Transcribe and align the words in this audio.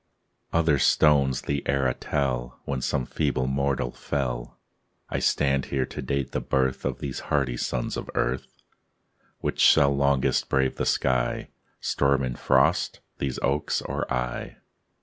Other 0.51 0.79
stones 0.79 1.43
the 1.43 1.61
era 1.67 1.93
tell 1.93 2.59
When 2.65 2.81
some 2.81 3.05
feeble 3.05 3.45
mortal 3.45 3.91
fell; 3.91 4.57
I 5.11 5.19
stand 5.19 5.65
here 5.65 5.85
to 5.85 6.01
date 6.01 6.31
the 6.31 6.41
birth 6.41 6.85
Of 6.85 6.97
these 6.97 7.19
hardy 7.29 7.55
sons 7.55 7.95
of 7.97 8.09
earth. 8.15 8.63
Which 9.41 9.59
shall 9.59 9.95
longest 9.95 10.49
brave 10.49 10.77
the 10.77 10.87
sky, 10.87 11.49
Storm 11.81 12.23
and 12.23 12.39
frost 12.39 12.99
these 13.19 13.37
oaks 13.43 13.79
or 13.83 14.11
I? 14.11 14.55